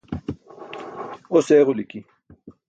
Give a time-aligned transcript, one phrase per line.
[1.35, 1.99] Os eġuliki.